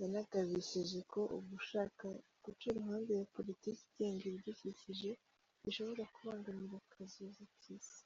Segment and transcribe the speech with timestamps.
[0.00, 2.04] Yanagabishije ko ugushaka
[2.42, 5.10] guca iruhande ya politike igenga ibidukikije
[5.64, 8.00] bishobora kubangamira kazoza k’isi.